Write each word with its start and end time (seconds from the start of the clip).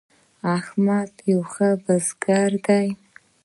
احمد 0.57 1.11
یو 1.31 1.41
ښه 1.51 1.69
بزګر 1.83 2.51
دی. 2.67 2.87